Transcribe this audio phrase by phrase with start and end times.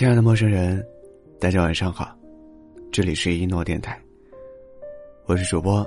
[0.00, 0.82] 亲爱的陌生人，
[1.38, 2.16] 大家晚上好，
[2.90, 4.00] 这里是一诺电台，
[5.26, 5.86] 我是主播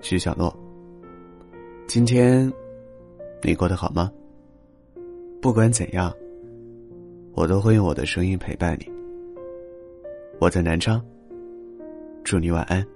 [0.00, 0.56] 徐小诺。
[1.88, 2.48] 今天
[3.42, 4.08] 你过得好吗？
[5.42, 6.14] 不管怎样，
[7.34, 8.88] 我都会用我的声音陪伴你。
[10.38, 11.04] 我在南昌，
[12.22, 12.86] 祝你晚安。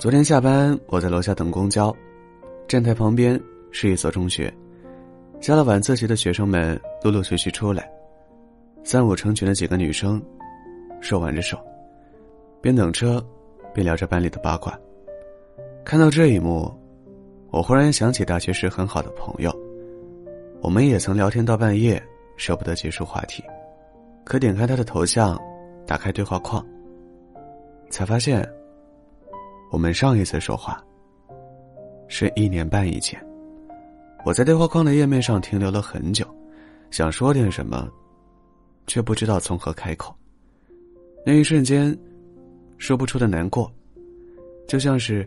[0.00, 1.96] 昨天下班，我在楼下等公交，
[2.66, 4.52] 站台旁边是一所中学，
[5.40, 7.88] 下了晚自习的学生们陆陆续续出来。
[8.82, 10.20] 三五成群的几个女生，
[11.00, 11.58] 手挽着手，
[12.60, 13.24] 边等车，
[13.74, 14.78] 边聊着班里的八卦。
[15.84, 16.72] 看到这一幕，
[17.50, 19.54] 我忽然想起大学时很好的朋友，
[20.60, 22.02] 我们也曾聊天到半夜，
[22.36, 23.44] 舍不得结束话题。
[24.24, 25.38] 可点开他的头像，
[25.86, 26.64] 打开对话框，
[27.90, 28.46] 才发现，
[29.70, 30.82] 我们上一次说话，
[32.08, 33.20] 是一年半以前。
[34.24, 36.26] 我在对话框的页面上停留了很久，
[36.90, 37.88] 想说点什么。
[38.90, 40.12] 却不知道从何开口。
[41.24, 41.96] 那一瞬间，
[42.76, 43.72] 说不出的难过，
[44.66, 45.24] 就像是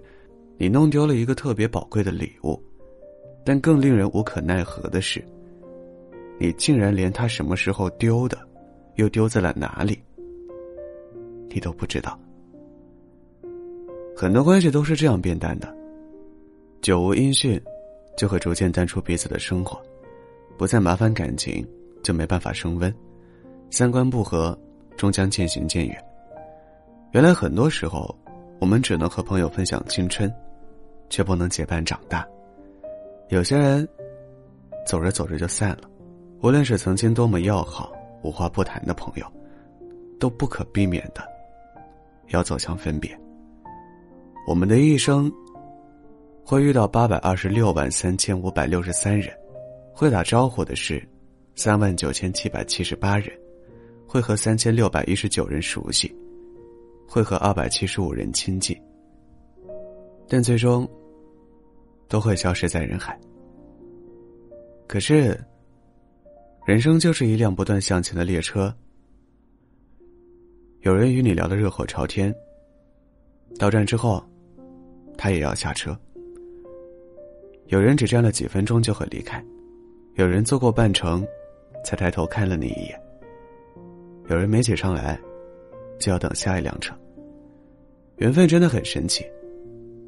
[0.58, 2.61] 你弄丢了一个特别宝贵的礼物，
[3.45, 5.23] 但更令人无可奈何的是，
[6.38, 8.38] 你竟然连他什么时候丢的，
[8.95, 9.98] 又丢在了哪里，
[11.50, 12.20] 你都不知道。
[14.14, 15.73] 很多关系都是这样变淡的，
[16.81, 17.58] 久无音讯，
[18.17, 19.81] 就会逐渐淡出彼此的生活，
[20.58, 21.66] 不再麻烦感情，
[22.03, 22.94] 就没办法升温。
[23.74, 24.56] 三观不合，
[24.96, 26.06] 终将渐行渐远。
[27.12, 28.16] 原来很多时候，
[28.60, 30.32] 我们只能和朋友分享青春，
[31.10, 32.24] 却不能结伴长大。
[33.30, 33.90] 有些人，
[34.86, 35.90] 走着走着就散了。
[36.44, 39.26] 无论是曾经多么要好、无话不谈的朋友，
[40.20, 41.28] 都不可避免的，
[42.28, 43.10] 要走向分别。
[44.48, 45.32] 我们的一生，
[46.46, 49.36] 会遇到八百二十六万三千五百六十三人，
[49.92, 51.04] 会打招呼的是
[51.56, 53.36] 三万九千七百七十八人。
[54.14, 56.15] 会和三千六百一十九人熟悉，
[57.08, 58.80] 会和二百七十五人亲近，
[60.27, 60.88] 但最终
[62.08, 63.20] 都会消失在人海。
[64.86, 65.36] 可是，
[66.64, 68.71] 人生就是一辆不断向前的列车，
[70.82, 72.32] 有人与你聊得热火朝天，
[73.58, 74.23] 到站之后，
[75.17, 75.92] 他也要下车；
[77.65, 79.43] 有人只站了几分钟就会离开，
[80.17, 81.26] 有人坐过半程，
[81.83, 83.04] 才抬头看了你一眼。
[84.33, 85.20] 有人没挤上来，
[85.99, 86.92] 就要等下一辆车。
[88.16, 89.23] 缘分真的很神奇，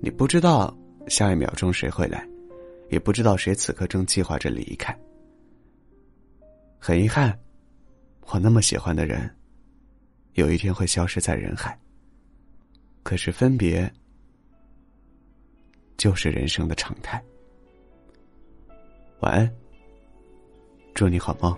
[0.01, 0.75] 你不知道
[1.07, 2.27] 下一秒钟谁会来，
[2.89, 4.97] 也不知道谁此刻正计划着离开。
[6.79, 7.37] 很遗憾，
[8.21, 9.29] 我那么喜欢的人，
[10.33, 11.79] 有一天会消失在人海。
[13.03, 13.87] 可是分别，
[15.97, 17.23] 就是人生的常态。
[19.19, 19.55] 晚安，
[20.95, 21.55] 祝你好梦。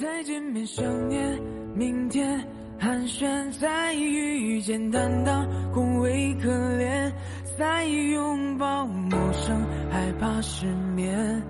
[0.00, 1.40] 再见面，想念，
[1.74, 2.40] 明天
[2.78, 6.48] 寒暄，再遇见，担当，恭维可
[6.78, 7.12] 怜，
[7.58, 11.42] 再拥抱，陌生，害怕失眠，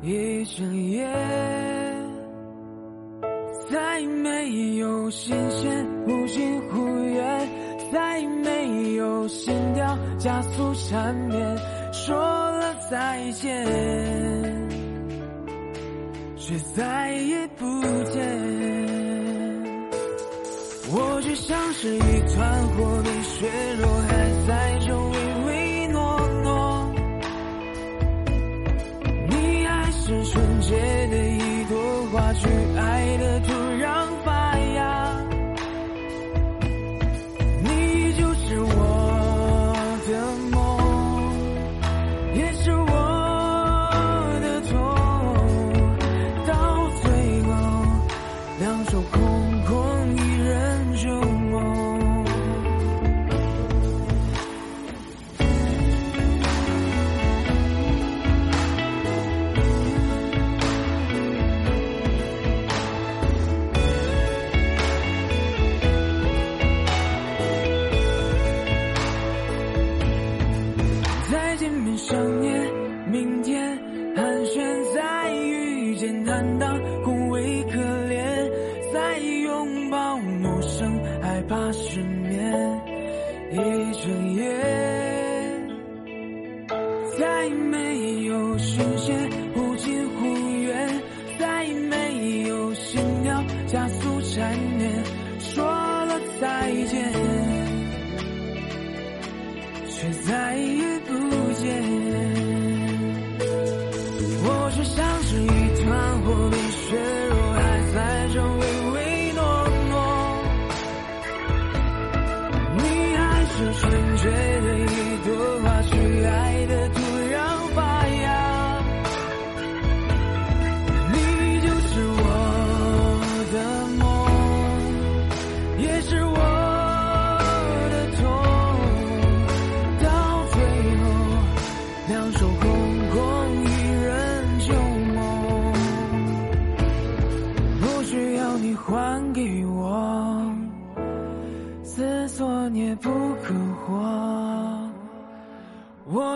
[0.00, 1.08] 一整夜，
[3.68, 7.48] 再没有新鲜，忽近忽远，
[7.92, 11.58] 再没有心跳加速缠绵，
[11.92, 14.61] 说了再见。
[16.44, 17.64] 却再也不
[18.12, 18.20] 见，
[20.90, 23.46] 我却像是一团火，你血
[23.80, 25.11] 肉还在中
[71.62, 72.60] 见面想念，
[73.06, 73.78] 明天
[74.16, 77.78] 寒暄，再遇见，坦荡，恭维可
[78.08, 78.50] 怜，
[78.92, 80.92] 再拥抱，陌生，
[81.22, 82.52] 害怕失眠，
[83.52, 83.54] 一
[83.94, 84.44] 整夜，
[87.16, 89.30] 再没有时间，
[104.44, 105.46] 我就像是一
[105.82, 106.61] 团火苗。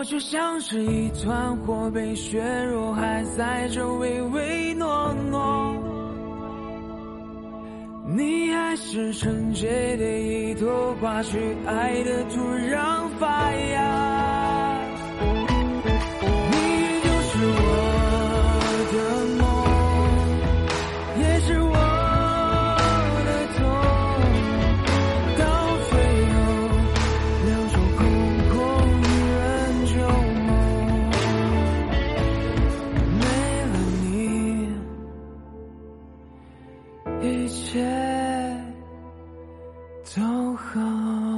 [0.07, 5.75] 就像是一团火被削弱还在这唯唯诺诺
[8.15, 12.39] 你还是纯洁的一朵花去爱的土
[12.71, 12.86] 壤。
[37.67, 37.83] 一切
[40.15, 41.36] 都好